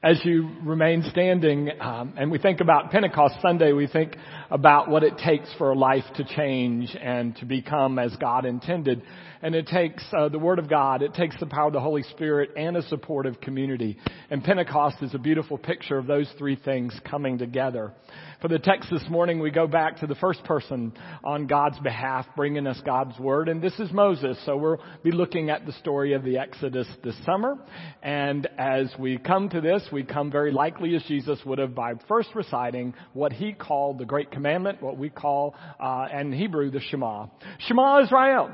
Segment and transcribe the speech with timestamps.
[0.00, 4.14] as you remain standing um, and we think about Pentecost Sunday, we think
[4.48, 9.02] about what it takes for a life to change and to become as God intended.
[9.42, 12.02] And it takes uh, the Word of God, it takes the power of the Holy
[12.04, 13.98] Spirit, and a supportive community.
[14.30, 17.92] And Pentecost is a beautiful picture of those three things coming together.
[18.40, 20.92] For the text this morning, we go back to the first person
[21.24, 24.38] on God's behalf, bringing us God's Word, and this is Moses.
[24.44, 27.56] So we'll be looking at the story of the Exodus this summer.
[28.02, 31.94] And as we come to this, we come very likely as Jesus would have by
[32.06, 36.80] first reciting what he called the Great Commandment, what we call uh, in Hebrew the
[36.80, 37.26] Shema.
[37.66, 38.50] Shema Israel.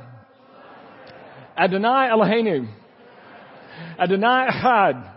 [1.56, 2.68] Adonai Eloheinu.
[3.98, 5.10] Adonai Echad.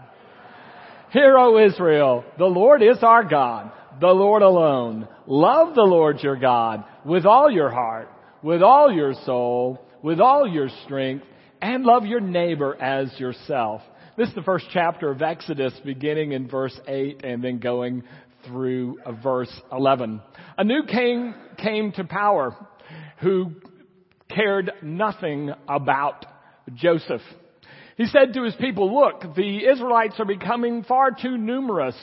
[1.11, 5.07] Hear, O Israel, the Lord is our God the Lord alone.
[5.25, 8.09] Love the Lord your God with all your heart,
[8.43, 11.25] with all your soul, with all your strength,
[11.61, 13.81] and love your neighbor as yourself.
[14.17, 18.01] This is the first chapter of Exodus beginning in verse 8 and then going
[18.47, 20.19] through uh, verse 11.
[20.57, 22.55] A new king came to power
[23.21, 23.51] who
[24.27, 26.25] cared nothing about
[26.73, 27.21] Joseph.
[27.95, 31.95] He said to his people, look, the Israelites are becoming far too numerous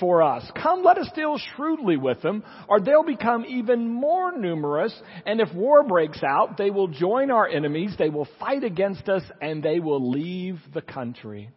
[0.00, 0.50] for us.
[0.62, 5.52] Come, let us deal shrewdly with them, or they'll become even more numerous, and if
[5.54, 9.80] war breaks out, they will join our enemies, they will fight against us, and they
[9.80, 11.50] will leave the country.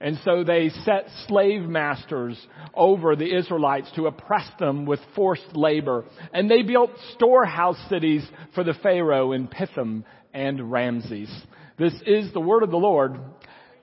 [0.00, 2.38] And so they set slave masters
[2.74, 6.04] over the Israelites to oppress them with forced labor.
[6.34, 11.30] And they built storehouse cities for the Pharaoh in Pithom and Ramses.
[11.78, 13.18] This is the word of the Lord.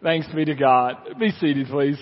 [0.03, 0.97] Thanks be to God.
[1.19, 1.97] Be seated, please.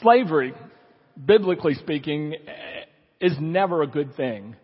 [0.00, 0.54] Slavery,
[1.24, 2.34] biblically speaking,
[3.20, 4.56] is never a good thing.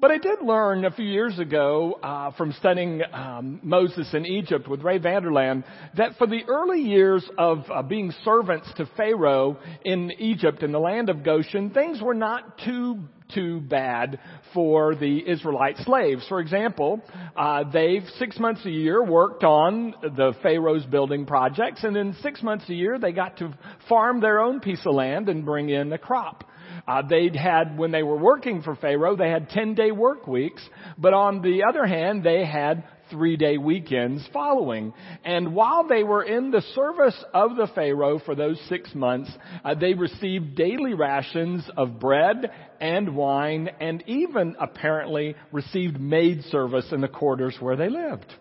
[0.00, 4.66] But I did learn a few years ago uh, from studying um, Moses in Egypt
[4.66, 5.62] with Ray Vander Laan
[5.94, 10.78] that for the early years of uh, being servants to Pharaoh in Egypt in the
[10.78, 13.00] land of Goshen, things were not too
[13.34, 14.18] too bad
[14.54, 16.26] for the Israelite slaves.
[16.28, 17.02] For example,
[17.36, 22.42] uh, they've six months a year worked on the Pharaoh's building projects, and then six
[22.42, 23.52] months a year they got to
[23.88, 26.44] farm their own piece of land and bring in a crop.
[26.86, 30.62] Uh, they'd had, when they were working for Pharaoh, they had 10 day work weeks,
[30.98, 34.94] but on the other hand, they had three day weekends following.
[35.24, 39.30] And while they were in the service of the Pharaoh for those six months,
[39.64, 42.50] uh, they received daily rations of bread
[42.80, 48.32] and wine and even apparently received maid service in the quarters where they lived.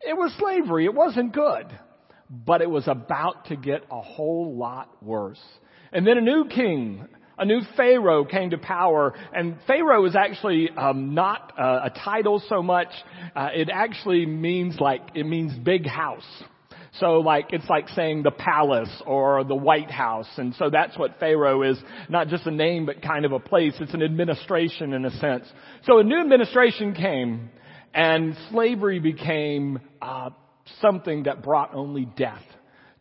[0.00, 0.84] It was slavery.
[0.84, 1.66] It wasn't good.
[2.28, 5.40] But it was about to get a whole lot worse.
[5.92, 7.06] And then a new king
[7.38, 12.42] a new Pharaoh came to power, and Pharaoh is actually um, not uh, a title
[12.48, 12.88] so much.
[13.34, 16.26] Uh, it actually means like it means big house.
[17.00, 21.18] So like it's like saying the palace or the White House, and so that's what
[21.18, 21.78] Pharaoh is.
[22.08, 23.74] Not just a name, but kind of a place.
[23.80, 25.50] It's an administration in a sense.
[25.84, 27.50] So a new administration came,
[27.94, 30.30] and slavery became uh,
[30.82, 32.42] something that brought only death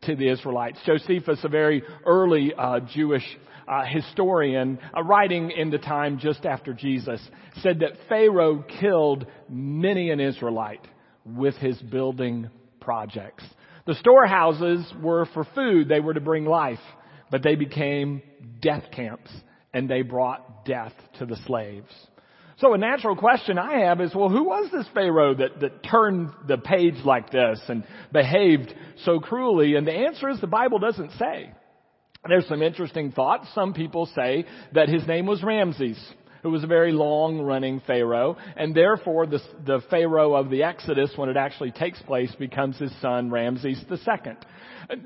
[0.03, 0.79] to the Israelites.
[0.83, 3.25] Josephus, a very early uh, Jewish
[3.67, 7.21] uh, historian uh, writing in the time just after Jesus
[7.61, 10.85] said that Pharaoh killed many an Israelite
[11.23, 13.43] with his building projects.
[13.85, 16.79] The storehouses were for food, they were to bring life,
[17.29, 18.23] but they became
[18.59, 19.29] death camps
[19.71, 21.91] and they brought death to the slaves.
[22.61, 26.29] So a natural question I have is, well, who was this Pharaoh that, that turned
[26.47, 27.83] the page like this and
[28.13, 28.71] behaved
[29.03, 29.75] so cruelly?
[29.75, 31.51] And the answer is the Bible doesn't say.
[32.29, 33.47] There's some interesting thoughts.
[33.55, 35.99] Some people say that his name was Ramses,
[36.43, 41.11] who was a very long running Pharaoh, and therefore the, the Pharaoh of the Exodus,
[41.15, 44.33] when it actually takes place, becomes his son Ramses II.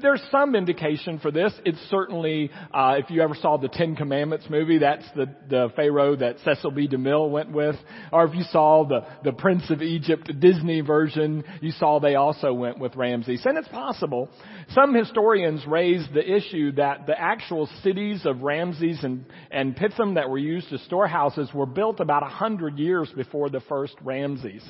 [0.02, 1.54] There's some indication for this.
[1.64, 6.16] It's certainly, uh, if you ever saw the Ten Commandments movie, that's the, the Pharaoh
[6.16, 6.88] that Cecil B.
[6.88, 7.76] DeMille went with.
[8.12, 12.54] Or if you saw the, the Prince of Egypt Disney version, you saw they also
[12.54, 13.42] went with Ramses.
[13.46, 14.30] And it's possible.
[14.70, 20.30] Some historians raise the issue that the actual cities of Ramses and, and Pithom that
[20.30, 24.64] were used as storehouses were built about a hundred years before the first Ramses.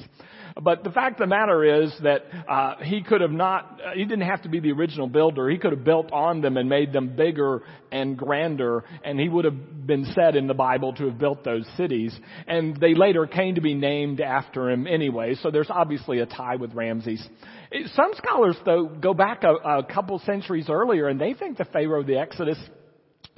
[0.62, 4.06] But the fact of the matter is that uh, he could have not, uh, he
[4.06, 5.50] didn't have to be the original builder.
[5.50, 9.46] He could have built on them and made them bigger and grander, and he would
[9.46, 12.18] have been said in the Bible to have built those cities.
[12.48, 16.56] And they later came to be named after him anyway, so there's obviously a tie
[16.56, 17.28] with Ramses.
[17.94, 22.02] Some scholars, though, go back a, a couple centuries earlier, and they think the Pharaoh
[22.02, 22.57] of the Exodus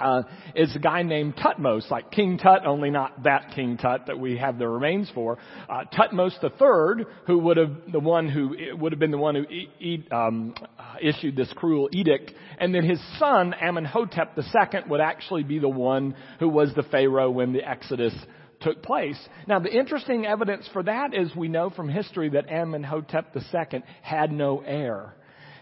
[0.00, 0.22] uh,
[0.54, 4.36] is a guy named Thutmose, like King Tut, only not that King Tut that we
[4.38, 5.38] have the remains for.
[5.68, 9.42] Uh, Thutmose III, who would have the one who would have been the one who
[9.42, 10.54] e- e- um,
[11.02, 16.14] issued this cruel edict, and then his son Amenhotep II would actually be the one
[16.38, 18.14] who was the pharaoh when the Exodus
[18.60, 19.18] took place.
[19.46, 24.32] Now, the interesting evidence for that is we know from history that Amenhotep II had
[24.32, 25.14] no heir.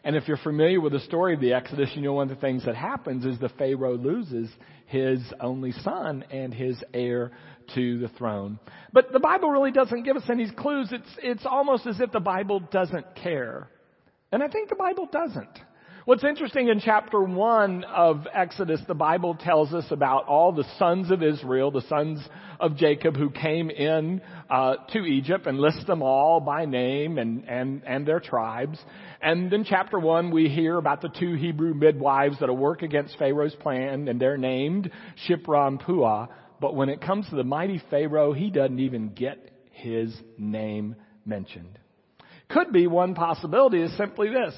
[0.07, 2.41] And if you're familiar with the story of the Exodus, you know one of the
[2.41, 4.49] things that happens is the Pharaoh loses
[4.87, 7.33] his only son and his heir
[7.75, 8.61] to the throne.
[8.93, 10.91] But the Bible really doesn't give us any clues.
[10.93, 13.69] It's, it's almost as if the Bible doesn't care.
[14.31, 15.59] And I think the Bible doesn't.
[16.07, 21.11] What's interesting in chapter 1 of Exodus, the Bible tells us about all the sons
[21.11, 22.21] of Israel, the sons
[22.61, 27.49] of Jacob who came in uh, to Egypt and lists them all by name and,
[27.49, 28.79] and, and their tribes.
[29.21, 33.19] And in chapter 1 we hear about the two Hebrew midwives that will work against
[33.19, 34.93] Pharaoh's plan and they're named
[35.29, 36.29] Shiphrah and Puah.
[36.61, 40.95] But when it comes to the mighty Pharaoh, he doesn't even get his name
[41.25, 41.81] mentioned.
[42.49, 44.55] Could be one possibility is simply this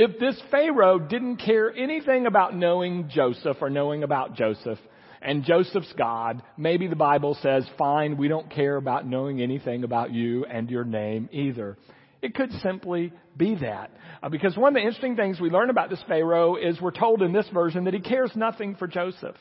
[0.00, 4.78] if this Pharaoh didn't care anything about knowing Joseph or knowing about Joseph,
[5.20, 10.10] and Joseph's God, maybe the Bible says, fine, we don't care about knowing anything about
[10.10, 11.76] you and your name either.
[12.22, 13.90] It could simply be that.
[14.22, 17.20] Uh, because one of the interesting things we learn about this Pharaoh is we're told
[17.20, 19.36] in this version that he cares nothing for Joseph.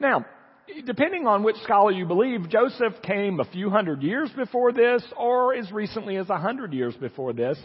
[0.00, 0.26] Now,
[0.86, 5.54] depending on which scholar you believe, Joseph came a few hundred years before this or
[5.54, 7.56] as recently as a hundred years before this.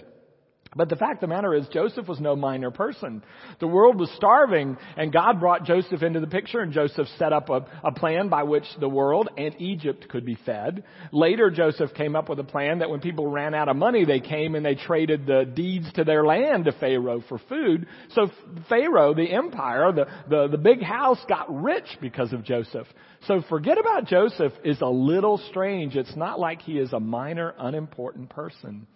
[0.76, 3.24] But the fact of the matter is, Joseph was no minor person.
[3.62, 7.50] The world was starving, and God brought Joseph into the picture, and Joseph set up
[7.50, 10.84] a, a, plan by which the world and Egypt could be fed.
[11.14, 14.20] Later, Joseph came up with a plan that when people ran out of money, they
[14.20, 17.88] came and they traded the deeds to their land to Pharaoh for food.
[18.10, 18.30] So
[18.68, 22.88] Pharaoh, the empire, the, the, the big house got rich because of Joseph.
[23.28, 25.96] So forget about Joseph is a little strange.
[25.96, 28.88] It's not like he is a minor, unimportant person.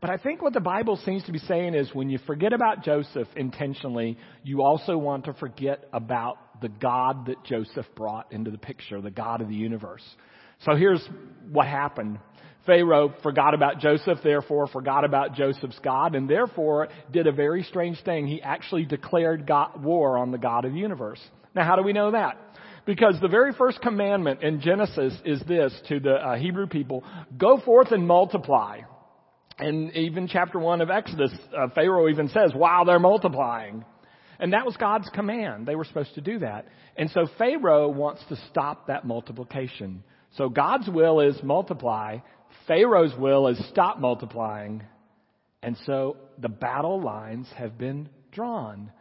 [0.00, 2.84] But I think what the Bible seems to be saying is when you forget about
[2.84, 8.58] Joseph intentionally, you also want to forget about the God that Joseph brought into the
[8.58, 10.04] picture, the God of the universe.
[10.64, 11.04] So here's
[11.50, 12.20] what happened.
[12.64, 18.00] Pharaoh forgot about Joseph, therefore forgot about Joseph's God, and therefore did a very strange
[18.04, 18.26] thing.
[18.26, 21.20] He actually declared God, war on the God of the universe.
[21.54, 22.36] Now how do we know that?
[22.84, 27.04] Because the very first commandment in Genesis is this to the uh, Hebrew people,
[27.36, 28.80] go forth and multiply.
[29.58, 33.84] And even chapter 1 of Exodus, uh, Pharaoh even says, wow, they're multiplying.
[34.38, 35.66] And that was God's command.
[35.66, 36.66] They were supposed to do that.
[36.96, 40.04] And so Pharaoh wants to stop that multiplication.
[40.36, 42.18] So God's will is multiply.
[42.68, 44.84] Pharaoh's will is stop multiplying.
[45.62, 48.92] And so the battle lines have been drawn.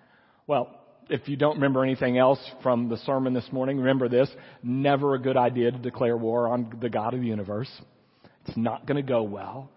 [0.48, 0.69] Well,
[1.09, 4.30] if you don't remember anything else from the sermon this morning, remember this.
[4.63, 7.69] Never a good idea to declare war on the God of the universe.
[8.48, 9.69] It's not going to go well.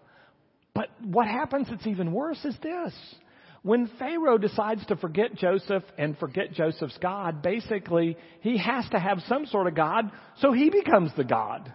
[0.73, 2.93] But what happens that's even worse is this.
[3.63, 9.19] When Pharaoh decides to forget Joseph and forget Joseph's God, basically he has to have
[9.27, 11.71] some sort of God, so he becomes the God.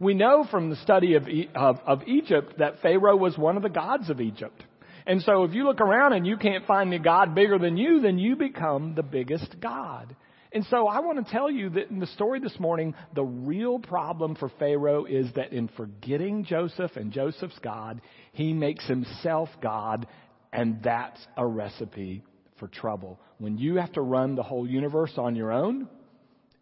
[0.00, 3.68] We know from the study of, of, of Egypt that Pharaoh was one of the
[3.68, 4.62] gods of Egypt.
[5.06, 8.00] And so if you look around and you can't find a God bigger than you,
[8.00, 10.16] then you become the biggest God.
[10.52, 13.78] And so I want to tell you that in the story this morning, the real
[13.78, 18.00] problem for Pharaoh is that in forgetting Joseph and Joseph's God,
[18.32, 20.06] he makes himself God,
[20.52, 22.22] and that's a recipe
[22.58, 23.20] for trouble.
[23.38, 25.88] When you have to run the whole universe on your own,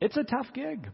[0.00, 0.88] it's a tough gig.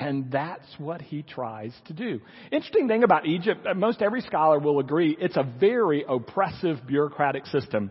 [0.00, 2.20] And that's what he tries to do.
[2.50, 7.44] Interesting thing about Egypt, uh, most every scholar will agree, it's a very oppressive bureaucratic
[7.46, 7.90] system.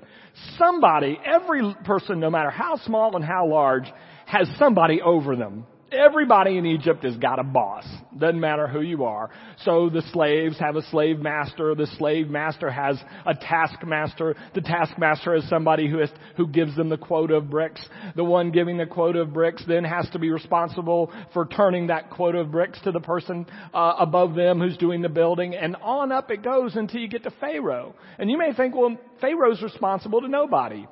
[0.58, 3.86] Somebody, every person, no matter how small and how large,
[4.26, 5.68] has somebody over them.
[5.92, 7.86] Everybody in Egypt has got a boss.
[8.16, 9.32] Doesn't matter who you are.
[9.64, 11.74] So the slaves have a slave master.
[11.74, 14.36] The slave master has a taskmaster.
[14.54, 17.82] The taskmaster is somebody who has, who gives them the quota of bricks.
[18.16, 22.12] The one giving the quota of bricks then has to be responsible for turning that
[22.12, 25.56] quota of bricks to the person uh, above them who's doing the building.
[25.56, 27.96] And on up it goes until you get to Pharaoh.
[28.20, 30.88] And you may think, well, Pharaoh's responsible to nobody.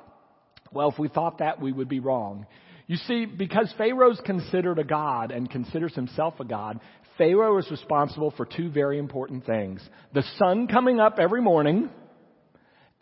[0.72, 2.46] Well, if we thought that, we would be wrong.
[2.88, 6.80] You see, because Pharaoh's considered a god and considers himself a god,
[7.18, 9.86] Pharaoh is responsible for two very important things.
[10.14, 11.90] The sun coming up every morning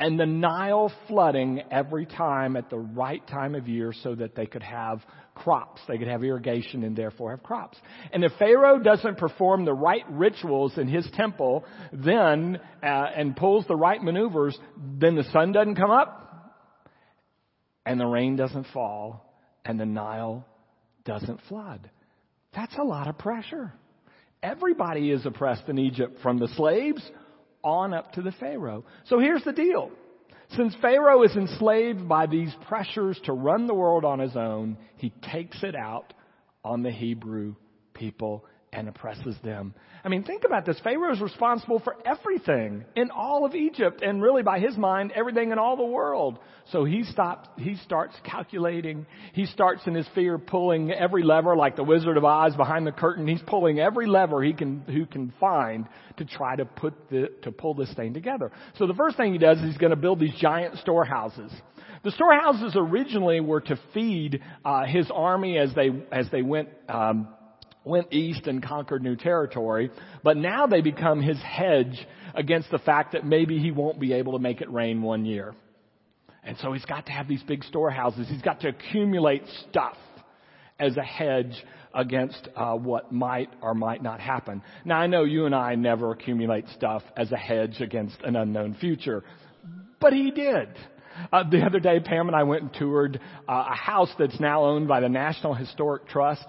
[0.00, 4.47] and the Nile flooding every time at the right time of year so that they
[4.47, 5.02] could have
[5.37, 5.81] crops.
[5.87, 7.78] They could have irrigation and therefore have crops.
[8.12, 13.64] And if Pharaoh doesn't perform the right rituals in his temple, then, uh, and pulls
[13.69, 14.59] the right maneuvers,
[14.99, 16.25] then the sun doesn't come up
[17.87, 19.25] and the rain doesn't fall
[19.67, 20.47] and the Nile
[21.05, 21.91] doesn't flood.
[22.55, 23.73] That's a lot of pressure.
[24.43, 27.03] Everybody is oppressed in Egypt from the slaves
[27.63, 28.85] on up to the Pharaoh.
[29.07, 29.91] So here's the deal.
[30.57, 35.13] Since Pharaoh is enslaved by these pressures to run the world on his own, he
[35.33, 36.15] takes it out
[36.65, 37.57] on the Hebrew
[37.95, 39.75] people and oppresses them.
[40.05, 40.79] I mean, think about this.
[40.85, 45.51] Pharaoh is responsible for everything in all of Egypt and really by his mind, everything
[45.51, 46.39] in all the world.
[46.73, 49.07] So he stops, he starts calculating.
[49.33, 52.93] He starts in his fear pulling every lever like the Wizard of Oz behind the
[52.93, 53.27] curtain.
[53.27, 55.87] He's pulling every lever he can, who can find
[56.19, 58.53] to try to put the, to pull this thing together.
[58.79, 61.53] So the first thing he does is he's going to build these giant storehouses.
[62.05, 67.29] The storehouses originally were to feed uh, his army as they as they went um,
[67.87, 69.90] went east and conquered new territory,
[70.23, 74.33] but now they become his hedge against the fact that maybe he won't be able
[74.33, 75.55] to make it rain one year.
[76.43, 78.28] And so he's got to have these big storehouses.
[78.28, 79.97] He's got to accumulate stuff
[80.78, 81.52] as a hedge
[81.95, 84.62] against uh, what might or might not happen.
[84.85, 88.76] Now I know you and I never accumulate stuff as a hedge against an unknown
[88.78, 89.25] future,
[90.00, 90.69] but he did.
[91.33, 94.64] Uh, the other day, Pam and I went and toured uh, a house that's now
[94.64, 96.45] owned by the National Historic Trust.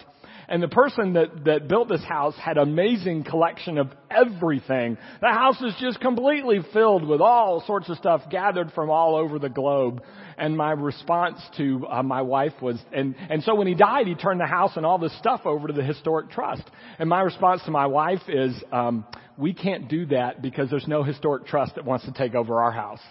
[0.49, 4.97] And the person that, that built this house had amazing collection of everything.
[5.19, 9.39] The house is just completely filled with all sorts of stuff gathered from all over
[9.39, 10.01] the globe.
[10.37, 14.15] And my response to uh, my wife was, and, and so when he died, he
[14.15, 16.63] turned the house and all this stuff over to the historic trust.
[16.97, 19.05] And my response to my wife is, um,
[19.37, 22.71] we can't do that because there's no historic trust that wants to take over our
[22.71, 23.01] house.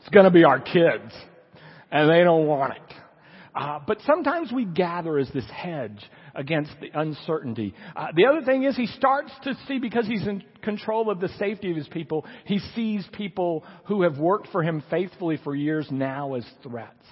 [0.00, 1.12] It's going to be our kids,
[1.92, 3.01] and they don't want it.
[3.54, 6.02] Uh, but sometimes we gather as this hedge
[6.34, 7.74] against the uncertainty.
[7.94, 11.28] Uh, the other thing is he starts to see, because he's in control of the
[11.38, 15.86] safety of his people, he sees people who have worked for him faithfully for years
[15.90, 17.04] now as threats.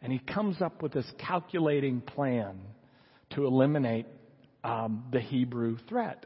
[0.00, 2.60] And he comes up with this calculating plan
[3.30, 4.06] to eliminate
[4.62, 6.24] um, the Hebrew threat.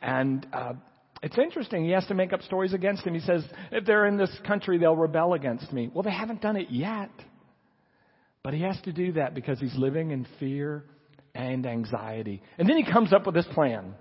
[0.00, 0.74] And uh,
[1.22, 1.84] it's interesting.
[1.84, 3.14] He has to make up stories against him.
[3.14, 5.90] He says, if they're in this country, they'll rebel against me.
[5.92, 7.10] Well, they haven't done it yet.
[8.44, 10.84] But he has to do that because he's living in fear
[11.34, 12.42] and anxiety.
[12.58, 13.94] And then he comes up with this plan.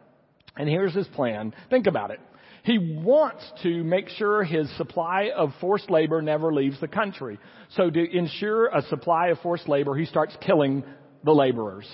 [0.58, 1.54] And here's his plan.
[1.70, 2.20] Think about it.
[2.64, 7.40] He wants to make sure his supply of forced labor never leaves the country.
[7.76, 10.84] So to ensure a supply of forced labor, he starts killing
[11.24, 11.88] the laborers.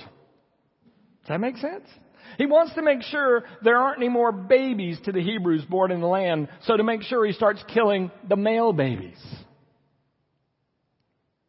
[1.21, 1.85] Does that make sense?
[2.37, 6.01] He wants to make sure there aren't any more babies to the Hebrews born in
[6.01, 6.49] the land.
[6.63, 9.17] So to make sure he starts killing the male babies.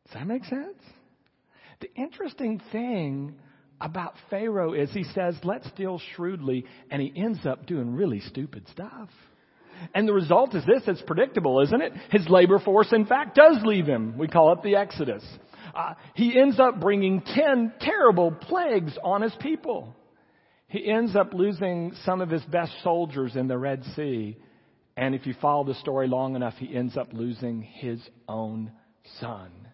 [0.09, 0.79] Does that make sense?
[1.81, 3.35] The interesting thing
[3.81, 8.67] about Pharaoh is he says, let's deal shrewdly, and he ends up doing really stupid
[8.73, 9.11] stuff.
[9.95, 11.93] And the result is this, it's predictable, isn't it?
[12.11, 14.17] His labor force, in fact, does leave him.
[14.19, 15.23] We call it the Exodus.
[15.73, 19.95] Uh, he ends up bringing ten terrible plagues on his people.
[20.67, 24.37] He ends up losing some of his best soldiers in the Red Sea.
[24.97, 28.73] And if you follow the story long enough, he ends up losing his own
[29.21, 29.68] son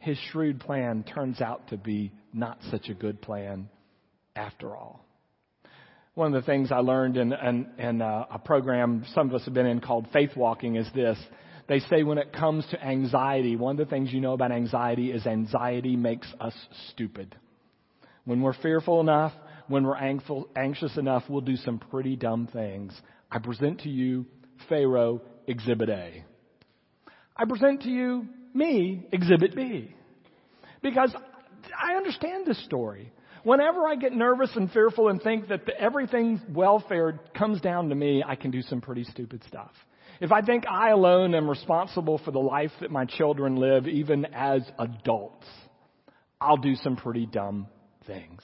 [0.00, 3.68] his shrewd plan turns out to be not such a good plan
[4.34, 5.04] after all.
[6.14, 9.44] One of the things I learned in, in, in a, a program some of us
[9.44, 11.18] have been in called Faith Walking is this.
[11.68, 15.12] They say when it comes to anxiety, one of the things you know about anxiety
[15.12, 16.54] is anxiety makes us
[16.88, 17.36] stupid.
[18.24, 19.32] When we're fearful enough,
[19.68, 19.96] when we're
[20.56, 22.98] anxious enough, we'll do some pretty dumb things.
[23.30, 24.26] I present to you
[24.68, 26.24] Pharaoh Exhibit A.
[27.36, 29.94] I present to you me Exhibit B.
[30.82, 31.14] Because
[31.80, 33.12] I understand this story.
[33.42, 37.94] Whenever I get nervous and fearful and think that the, everything's welfare comes down to
[37.94, 39.70] me, I can do some pretty stupid stuff.
[40.20, 44.26] If I think I alone am responsible for the life that my children live, even
[44.26, 45.46] as adults,
[46.38, 47.68] I'll do some pretty dumb
[48.06, 48.42] things.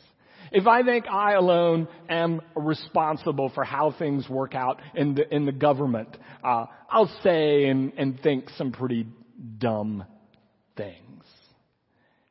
[0.53, 5.45] If I think I alone am responsible for how things work out in the, in
[5.45, 9.07] the government, uh, I'll say and, and think some pretty
[9.59, 10.05] dumb
[10.77, 11.25] things.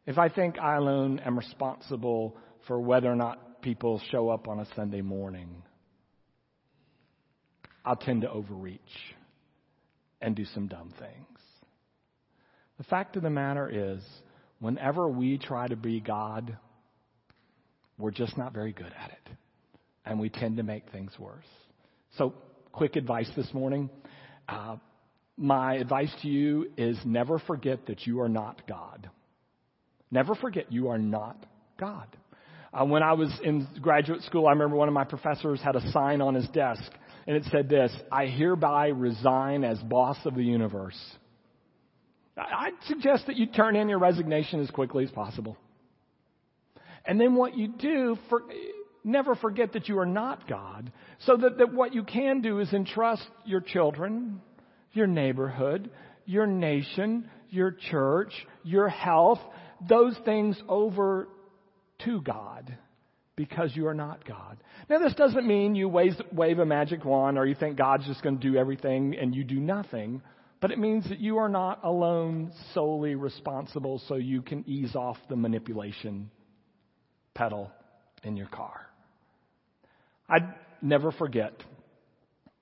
[0.05, 4.59] If I think I alone am responsible for whether or not people show up on
[4.59, 5.63] a Sunday morning,
[7.83, 8.79] I'll tend to overreach
[10.21, 11.39] and do some dumb things.
[12.77, 14.03] The fact of the matter is,
[14.59, 16.57] whenever we try to be God,
[17.97, 19.37] we're just not very good at it.
[20.05, 21.45] And we tend to make things worse.
[22.17, 22.33] So,
[22.71, 23.89] quick advice this morning.
[24.47, 24.75] Uh,
[25.37, 29.09] my advice to you is never forget that you are not God.
[30.11, 31.45] Never forget you are not
[31.77, 32.07] God.
[32.73, 35.91] Uh, when I was in graduate school, I remember one of my professors had a
[35.91, 36.83] sign on his desk,
[37.27, 40.99] and it said this I hereby resign as boss of the universe.
[42.37, 45.57] I'd suggest that you turn in your resignation as quickly as possible.
[47.05, 48.41] And then what you do, for,
[49.03, 50.91] never forget that you are not God.
[51.19, 54.41] So that, that what you can do is entrust your children,
[54.95, 55.89] your neighborhood,
[56.25, 58.33] your nation, your church,
[58.63, 59.39] your health,
[59.87, 61.27] those things over
[62.03, 62.75] to God
[63.35, 64.57] because you are not God.
[64.89, 68.21] Now, this doesn't mean you wave, wave a magic wand or you think God's just
[68.21, 70.21] going to do everything and you do nothing,
[70.61, 75.17] but it means that you are not alone solely responsible so you can ease off
[75.29, 76.29] the manipulation
[77.33, 77.71] pedal
[78.23, 78.87] in your car.
[80.29, 81.53] I'd never forget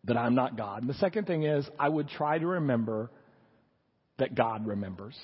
[0.05, 0.81] that I'm not God.
[0.81, 3.09] And the second thing is, I would try to remember
[4.17, 5.17] that God remembers.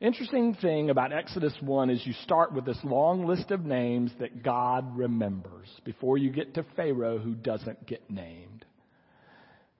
[0.00, 4.42] Interesting thing about Exodus 1 is you start with this long list of names that
[4.42, 8.64] God remembers before you get to Pharaoh who doesn't get named.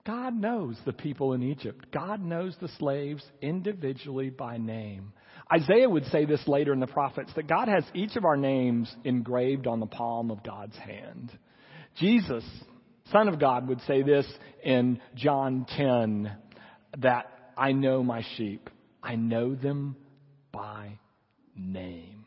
[0.05, 1.87] God knows the people in Egypt.
[1.91, 5.11] God knows the slaves individually by name.
[5.51, 8.93] Isaiah would say this later in the prophets that God has each of our names
[9.03, 11.37] engraved on the palm of God's hand.
[11.97, 12.43] Jesus,
[13.11, 14.25] Son of God, would say this
[14.63, 16.31] in John 10
[16.99, 18.69] that I know my sheep.
[19.01, 19.95] I know them
[20.51, 20.99] by
[21.55, 22.25] name.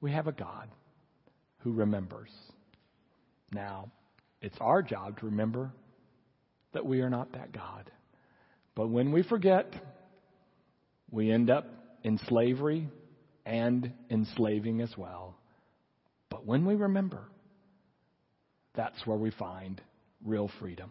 [0.00, 0.68] We have a God
[1.58, 2.30] who remembers.
[3.52, 3.90] Now,
[4.40, 5.72] it's our job to remember
[6.72, 7.90] that we are not that God.
[8.74, 9.72] But when we forget,
[11.10, 11.66] we end up
[12.02, 12.88] in slavery
[13.46, 15.36] and enslaving as well.
[16.28, 17.28] But when we remember,
[18.74, 19.80] that's where we find
[20.24, 20.90] real freedom.